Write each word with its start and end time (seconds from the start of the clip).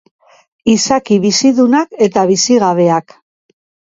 Izaki 0.71 1.17
bizidunak 1.25 1.93
eta 2.07 2.23
bizigabeak. 2.31 3.17